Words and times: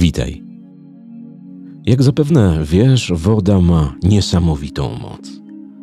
Witaj. 0.00 0.42
Jak 1.86 2.02
zapewne 2.02 2.58
wiesz, 2.64 3.12
woda 3.14 3.60
ma 3.60 3.94
niesamowitą 4.02 4.98
moc. 4.98 5.30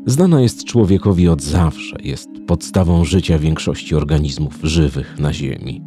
Znana 0.06 0.42
jest 0.42 0.64
człowiekowi 0.64 1.28
od 1.28 1.42
zawsze, 1.42 1.98
jest 2.04 2.30
podstawą 2.48 3.06
życia 3.06 3.40
większości 3.40 3.96
organizmów 3.96 4.60
żywych 4.64 5.20
na 5.20 5.34
Ziemi. 5.34 5.82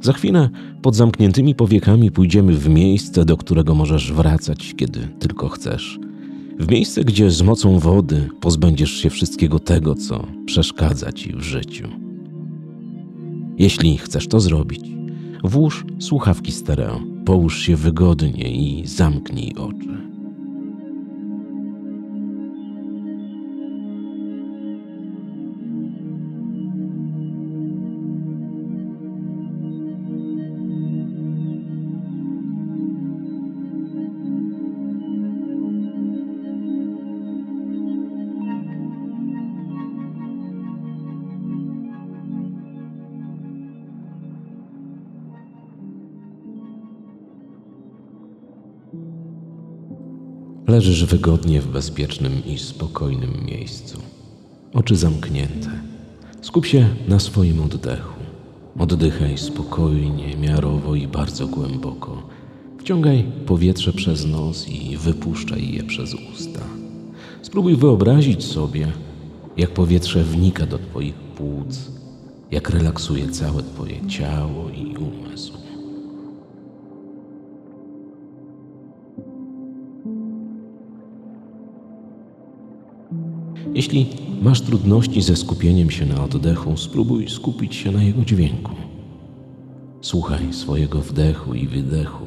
Za 0.00 0.12
chwilę 0.12 0.50
pod 0.82 0.96
zamkniętymi 0.96 1.54
powiekami 1.54 2.10
pójdziemy 2.10 2.54
w 2.54 2.68
miejsce, 2.68 3.24
do 3.24 3.36
którego 3.36 3.74
możesz 3.74 4.12
wracać, 4.12 4.74
kiedy 4.76 5.00
tylko 5.18 5.48
chcesz. 5.48 5.98
W 6.58 6.70
miejsce, 6.70 7.04
gdzie 7.04 7.30
z 7.30 7.42
mocą 7.42 7.78
wody 7.78 8.28
pozbędziesz 8.40 8.92
się 8.92 9.10
wszystkiego 9.10 9.58
tego, 9.58 9.94
co 9.94 10.26
przeszkadza 10.46 11.12
ci 11.12 11.32
w 11.32 11.42
życiu. 11.42 11.88
Jeśli 13.58 13.98
chcesz 13.98 14.28
to 14.28 14.40
zrobić, 14.40 14.80
włóż 15.44 15.84
słuchawki 15.98 16.52
stereo, 16.52 17.13
połóż 17.24 17.58
się 17.58 17.76
wygodnie 17.76 18.50
i 18.50 18.86
zamknij 18.86 19.54
oczy. 19.58 20.13
Leżysz 50.66 51.04
wygodnie 51.04 51.60
w 51.60 51.66
bezpiecznym 51.66 52.42
i 52.46 52.58
spokojnym 52.58 53.46
miejscu. 53.46 53.98
Oczy 54.74 54.96
zamknięte. 54.96 55.70
Skup 56.40 56.66
się 56.66 56.88
na 57.08 57.18
swoim 57.18 57.60
oddechu. 57.62 58.14
Oddychaj 58.78 59.38
spokojnie, 59.38 60.36
miarowo 60.36 60.94
i 60.94 61.06
bardzo 61.06 61.46
głęboko. 61.46 62.22
Wciągaj 62.78 63.24
powietrze 63.46 63.92
przez 63.92 64.26
nos 64.26 64.68
i 64.68 64.96
wypuszczaj 64.96 65.72
je 65.72 65.82
przez 65.82 66.14
usta. 66.14 66.60
Spróbuj 67.42 67.76
wyobrazić 67.76 68.44
sobie, 68.44 68.92
jak 69.56 69.70
powietrze 69.70 70.24
wnika 70.24 70.66
do 70.66 70.78
Twoich 70.78 71.14
płuc, 71.14 71.90
jak 72.50 72.70
relaksuje 72.70 73.28
całe 73.28 73.62
Twoje 73.62 74.06
ciało 74.06 74.70
i 74.70 74.96
umysł. 74.96 75.63
Jeśli 83.74 84.06
masz 84.42 84.60
trudności 84.60 85.22
ze 85.22 85.36
skupieniem 85.36 85.90
się 85.90 86.06
na 86.06 86.24
oddechu, 86.24 86.76
spróbuj 86.76 87.28
skupić 87.28 87.74
się 87.74 87.90
na 87.90 88.02
jego 88.02 88.24
dźwięku. 88.24 88.72
Słuchaj 90.00 90.52
swojego 90.52 91.00
wdechu 91.00 91.54
i 91.54 91.66
wydechu, 91.66 92.24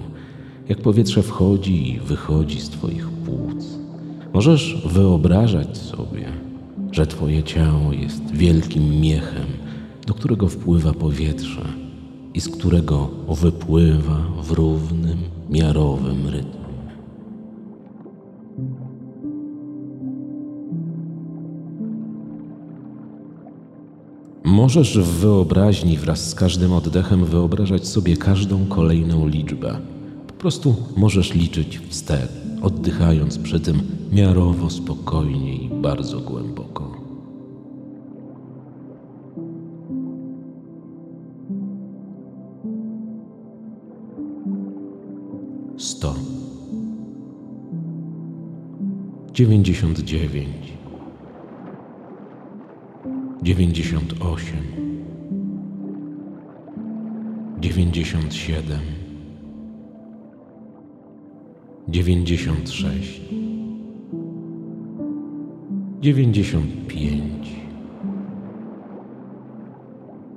jak 0.69 0.81
powietrze 0.81 1.23
wchodzi 1.23 1.89
i 1.89 1.99
wychodzi 1.99 2.61
z 2.61 2.69
Twoich 2.69 3.07
płuc. 3.07 3.65
Możesz 4.33 4.81
wyobrażać 4.85 5.77
sobie, 5.77 6.25
że 6.91 7.07
Twoje 7.07 7.43
ciało 7.43 7.93
jest 7.93 8.31
wielkim 8.31 9.01
miechem, 9.01 9.45
do 10.07 10.13
którego 10.13 10.47
wpływa 10.49 10.93
powietrze 10.93 11.65
i 12.33 12.41
z 12.41 12.49
którego 12.49 13.09
wypływa 13.27 14.19
w 14.43 14.51
równym, 14.51 15.17
miarowym 15.49 16.27
rytmie. 16.27 16.66
Możesz 24.47 24.97
w 24.97 25.19
wyobraźni 25.19 25.97
wraz 25.97 26.29
z 26.29 26.35
każdym 26.35 26.73
oddechem 26.73 27.25
wyobrażać 27.25 27.87
sobie 27.87 28.17
każdą 28.17 28.65
kolejną 28.65 29.27
liczbę. 29.27 29.77
Po 30.27 30.33
prostu 30.33 30.75
możesz 30.97 31.33
liczyć 31.33 31.79
wstecz, 31.89 32.29
oddychając 32.61 33.37
przy 33.37 33.59
tym 33.59 33.81
miarowo 34.11 34.69
spokojnie 34.69 35.55
i 35.55 35.69
bardzo 35.69 36.19
głęboko. 36.19 36.95
Sto. 45.77 46.15
Dziewięćdziesiąt 49.33 49.99
dziewięć 49.99 50.76
dziewięćdziesiąt 53.47 54.21
osiem, 54.21 54.63
dziewięćdziesiąt 57.59 58.33
siedem, 58.33 58.81
dziewięćdziesiąt 61.87 62.69
sześć, 62.69 63.21
dziewięćdziesiąt 66.01 66.87
pięć, 66.87 67.49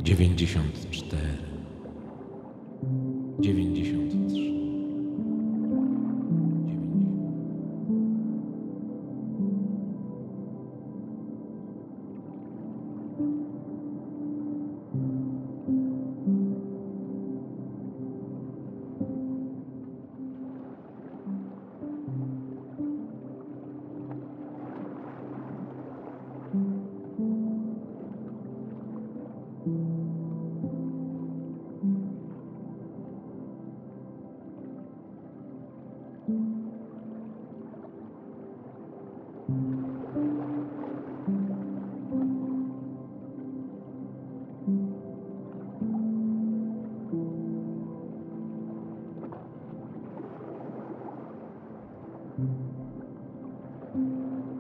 dziewięćdziesiąt 0.02 0.90
cztery, 0.90 1.38
dziewięćdziesiąt 3.40 3.79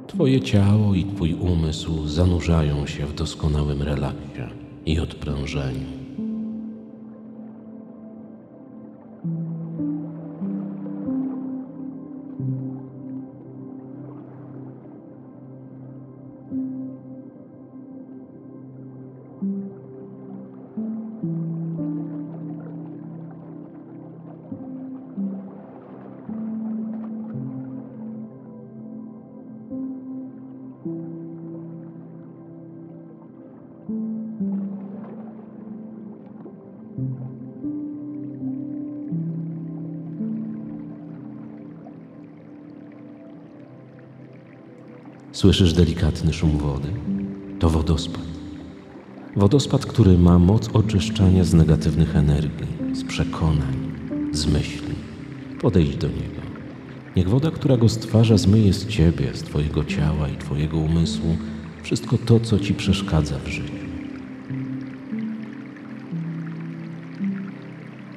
Twoje 0.06 0.40
ciało 0.40 0.94
i 0.94 1.04
Twój 1.04 1.34
umysł 1.34 2.06
zanurzają 2.08 2.86
się 2.86 3.06
w 3.06 3.14
doskonałym 3.14 3.82
relaksie 3.82 4.42
i 4.86 5.00
odprężeniu. 5.00 5.86
Słyszysz 45.40 45.72
delikatny 45.72 46.32
szum 46.32 46.58
wody? 46.58 46.88
To 47.58 47.70
wodospad. 47.70 48.22
Wodospad, 49.36 49.86
który 49.86 50.18
ma 50.18 50.38
moc 50.38 50.68
oczyszczania 50.68 51.44
z 51.44 51.54
negatywnych 51.54 52.16
energii, 52.16 52.66
z 52.94 53.04
przekonań, 53.04 53.92
z 54.32 54.46
myśli. 54.46 54.94
Podejdź 55.60 55.96
do 55.96 56.08
niego. 56.08 56.40
Niech 57.16 57.28
woda, 57.28 57.50
która 57.50 57.76
go 57.76 57.88
stwarza, 57.88 58.38
zmyje 58.38 58.72
z 58.72 58.86
ciebie, 58.86 59.34
z 59.34 59.42
twojego 59.42 59.84
ciała 59.84 60.28
i 60.28 60.36
twojego 60.36 60.78
umysłu 60.78 61.36
wszystko 61.82 62.18
to, 62.18 62.40
co 62.40 62.58
ci 62.58 62.74
przeszkadza 62.74 63.38
w 63.38 63.48
życiu. 63.48 63.84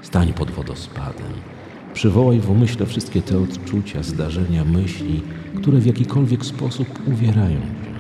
Stań 0.02 0.34
pod 0.34 0.52
wodospadem 0.52 1.34
Przywołaj 1.94 2.40
w 2.40 2.50
umyśle 2.50 2.86
wszystkie 2.86 3.22
te 3.22 3.40
odczucia, 3.40 4.04
zdarzenia, 4.04 4.66
myśli, 4.66 5.22
które 5.56 5.80
w 5.80 5.86
jakikolwiek 5.86 6.46
sposób 6.46 6.88
uwierają 7.08 7.60
cię, 7.60 7.94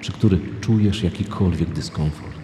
przy 0.00 0.12
których 0.12 0.60
czujesz 0.60 1.02
jakikolwiek 1.02 1.70
dyskomfort. 1.70 2.38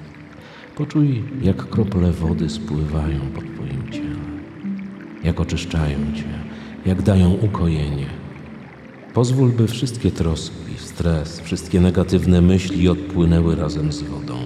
Poczuj, 0.77 1.23
jak 1.43 1.69
krople 1.69 2.13
wody 2.13 2.49
spływają 2.51 3.21
po 3.35 3.41
twoim 3.41 3.91
ciele, 3.93 4.25
jak 5.25 5.41
oczyszczają 5.41 5.99
cię, 6.15 6.29
jak 6.87 7.03
dają 7.03 7.33
ukojenie. 7.33 8.07
Pozwól, 9.15 9.53
by 9.53 9.69
wszystkie 9.69 10.11
troski, 10.11 10.75
stres, 10.79 11.41
wszystkie 11.41 11.81
negatywne 11.81 12.41
myśli 12.41 12.89
odpłynęły 12.89 13.55
razem 13.57 13.93
z 13.93 14.03
wodą. 14.03 14.39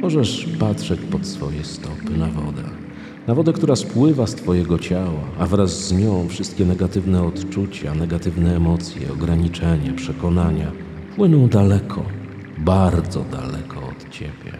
Możesz 0.00 0.48
patrzeć 0.58 1.00
pod 1.00 1.26
swoje 1.26 1.64
stopy 1.64 2.18
na 2.18 2.26
wodę. 2.26 2.87
Na 3.28 3.34
wodę, 3.34 3.52
która 3.52 3.76
spływa 3.76 4.26
z 4.26 4.34
Twojego 4.34 4.78
ciała, 4.78 5.20
a 5.38 5.46
wraz 5.46 5.86
z 5.86 5.92
nią 5.92 6.28
wszystkie 6.28 6.64
negatywne 6.64 7.22
odczucia, 7.22 7.94
negatywne 7.94 8.56
emocje, 8.56 9.12
ograniczenia, 9.12 9.92
przekonania 9.92 10.72
płyną 11.16 11.48
daleko, 11.48 12.04
bardzo 12.58 13.24
daleko 13.24 13.76
od 13.88 14.10
Ciebie. 14.10 14.52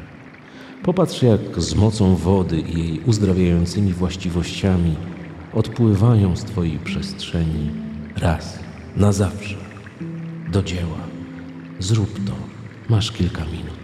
Popatrz, 0.83 1.23
jak 1.23 1.61
z 1.61 1.75
mocą 1.75 2.17
wody 2.17 2.61
i 2.61 2.79
jej 2.79 3.01
uzdrawiającymi 3.07 3.93
właściwościami 3.93 4.97
odpływają 5.55 6.37
z 6.37 6.45
Twojej 6.45 6.79
przestrzeni 6.79 7.71
raz, 8.17 8.59
na 8.97 9.13
zawsze, 9.13 9.57
do 10.53 10.63
dzieła. 10.63 11.01
Zrób 11.79 12.25
to. 12.27 12.33
Masz 12.89 13.13
kilka 13.13 13.43
minut. 13.45 13.79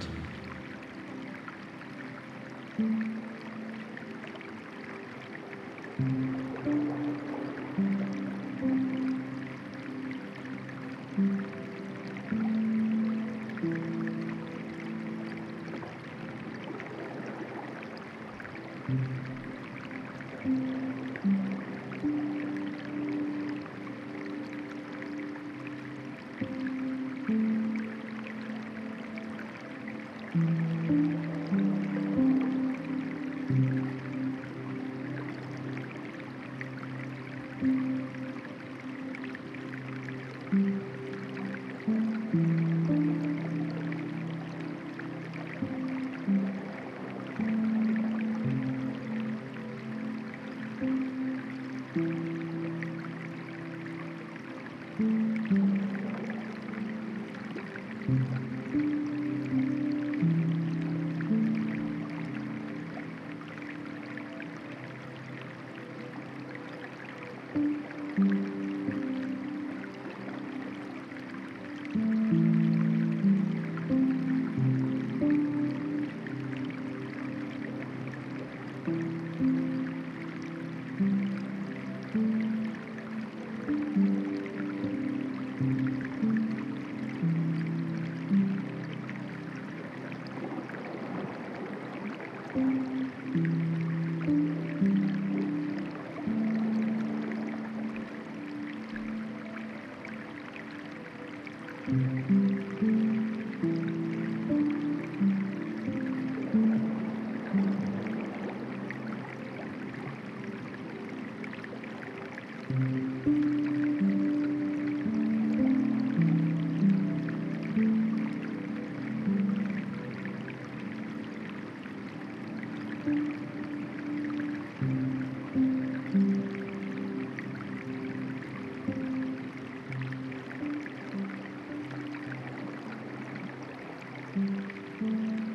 Mm-hmm. 134.37 135.55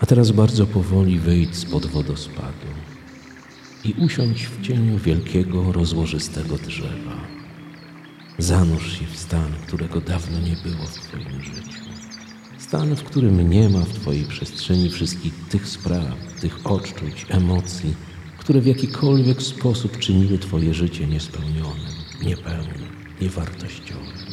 A 0.00 0.06
teraz 0.06 0.30
bardzo 0.30 0.66
powoli 0.66 1.18
wyjdź 1.18 1.56
spod 1.56 1.86
wodospadu 1.86 2.66
i 3.84 3.92
usiądź 3.92 4.46
w 4.46 4.62
cieniu 4.62 4.98
wielkiego, 4.98 5.72
rozłożystego 5.72 6.56
drzewa. 6.56 7.16
Zanurz 8.38 8.98
się 8.98 9.06
w 9.06 9.16
stan, 9.16 9.52
którego 9.66 10.00
dawno 10.00 10.40
nie 10.40 10.56
było 10.62 10.86
w 10.86 10.94
Twoim 10.94 11.42
życiu. 11.42 11.80
Stan, 12.58 12.96
w 12.96 13.04
którym 13.04 13.50
nie 13.50 13.68
ma 13.68 13.80
w 13.80 13.92
Twojej 13.92 14.24
przestrzeni 14.24 14.90
wszystkich 14.90 15.34
tych 15.48 15.68
spraw, 15.68 16.16
tych 16.40 16.66
odczuć, 16.66 17.26
emocji, 17.28 17.94
które 18.38 18.60
w 18.60 18.66
jakikolwiek 18.66 19.42
sposób 19.42 19.98
czyniły 19.98 20.38
Twoje 20.38 20.74
życie 20.74 21.06
niespełnionym, 21.06 21.94
niepełnym, 22.22 23.07
niewartościowym. 23.20 24.28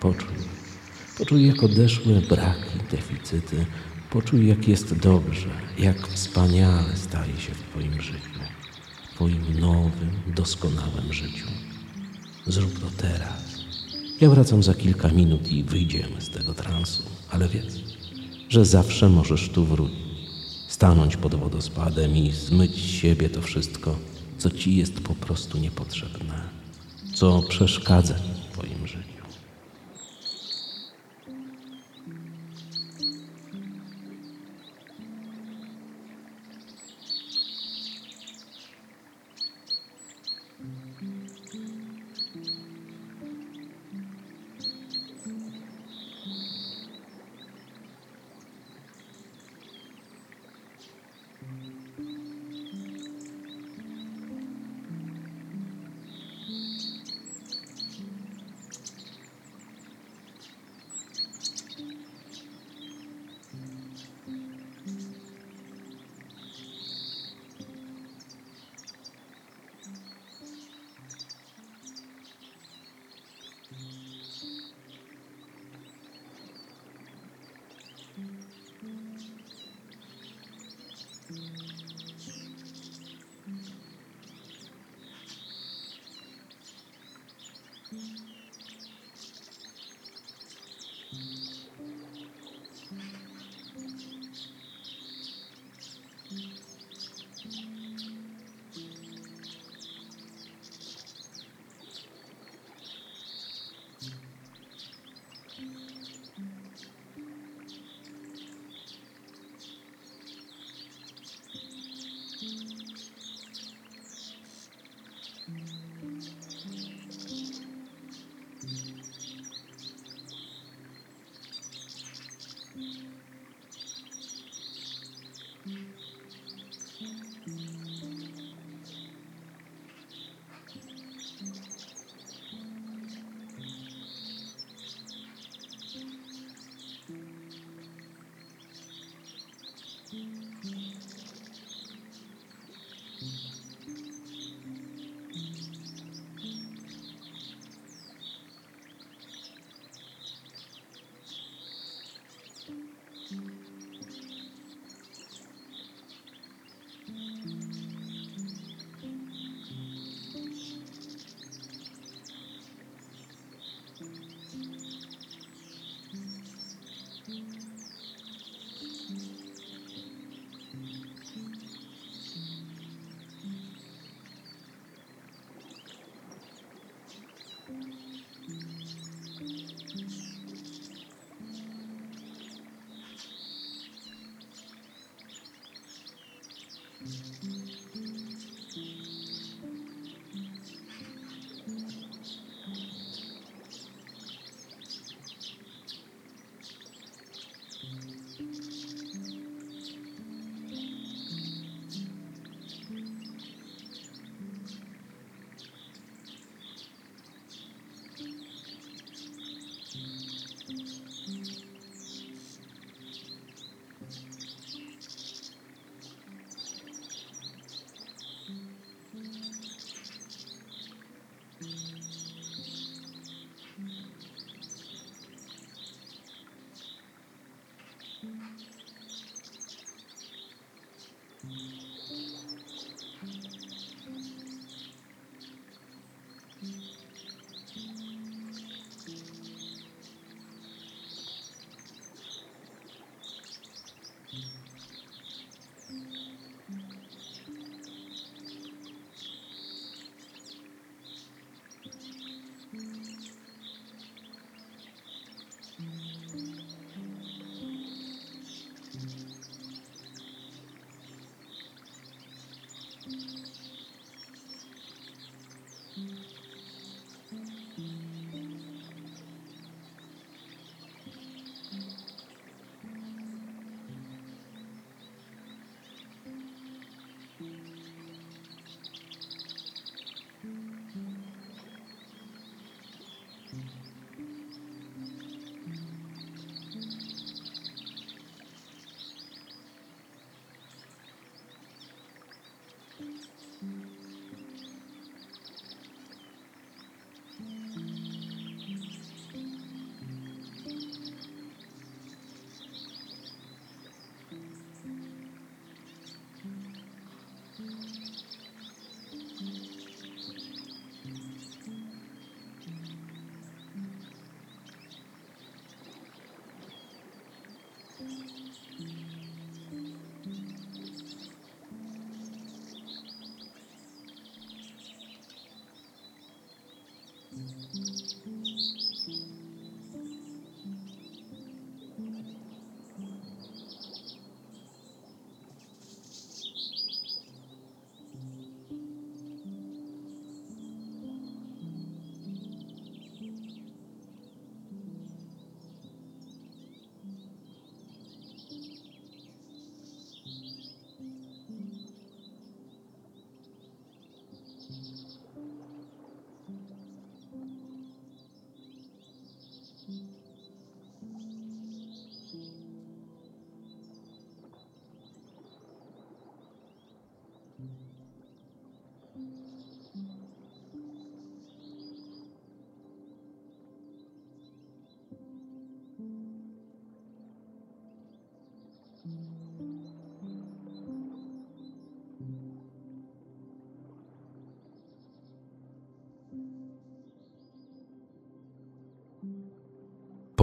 Poczuj, 0.00 0.34
poczuj, 1.18 1.46
jak 1.46 1.62
odeszły 1.62 2.20
braki, 2.20 2.78
deficyty, 2.90 3.66
poczuj, 4.10 4.48
jak 4.48 4.68
jest 4.68 4.94
dobrze, 4.98 5.50
jak 5.78 6.08
wspaniale 6.08 6.96
staje 6.96 7.40
się 7.40 7.54
w 7.54 7.62
Twoim 7.62 8.00
życiu, 8.00 8.40
w 9.10 9.14
Twoim 9.14 9.60
nowym, 9.60 10.10
doskonałym 10.26 11.12
życiu. 11.12 11.46
Zrób 12.46 12.78
to 12.78 12.86
teraz. 12.96 13.54
Ja 14.20 14.30
wracam 14.30 14.62
za 14.62 14.74
kilka 14.74 15.08
minut 15.08 15.52
i 15.52 15.62
wyjdziemy 15.62 16.20
z 16.20 16.30
tego 16.30 16.54
transu, 16.54 17.02
ale 17.30 17.48
wiedz, 17.48 17.80
że 18.48 18.64
zawsze 18.64 19.08
możesz 19.08 19.48
tu 19.48 19.64
wrócić, 19.64 19.98
stanąć 20.68 21.16
pod 21.16 21.34
wodospadem 21.34 22.16
i 22.16 22.32
zmyć 22.32 22.74
z 22.74 22.90
siebie 22.90 23.28
to 23.28 23.42
wszystko, 23.42 23.96
co 24.38 24.50
ci 24.50 24.76
jest 24.76 25.00
po 25.00 25.14
prostu 25.14 25.58
niepotrzebne, 25.58 26.63
co 27.14 27.42
przeszkadza 27.42 28.14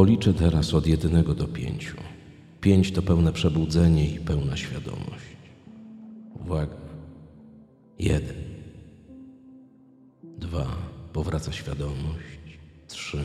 Policzę 0.02 0.34
teraz 0.34 0.74
od 0.74 0.88
jednego 0.88 1.36
do 1.36 1.48
pięciu. 1.48 1.98
Pięć 2.62 2.92
to 2.92 3.02
pełne 3.02 3.34
przebudzenie 3.34 4.10
i 4.10 4.20
pełna 4.20 4.58
świadomość. 4.58 5.38
Uwaga. 6.34 6.76
Jeden. 8.00 8.36
Dwa. 10.24 10.78
Powraca 11.14 11.52
świadomość. 11.52 12.60
Trzy. 12.88 13.24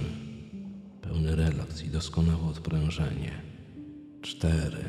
Pełny 1.02 1.36
relaks 1.36 1.84
i 1.84 1.88
doskonałe 1.88 2.42
odprężenie. 2.50 3.32
Cztery. 4.22 4.84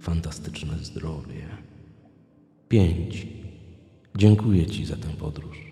Fantastyczne 0.00 0.78
zdrowie. 0.78 1.48
Pięć. 2.68 3.26
Dziękuję 4.16 4.66
Ci 4.66 4.86
za 4.86 4.96
tę 4.96 5.08
podróż. 5.08 5.71